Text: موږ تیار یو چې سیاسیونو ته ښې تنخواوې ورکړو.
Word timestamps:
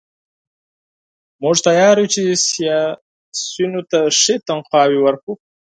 موږ 1.41 1.55
تیار 1.67 1.95
یو 2.01 2.11
چې 2.13 2.21
سیاسیونو 2.47 3.81
ته 3.91 3.99
ښې 4.19 4.35
تنخواوې 4.47 4.99
ورکړو. 5.01 5.33